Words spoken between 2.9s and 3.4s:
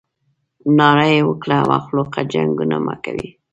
کوئ.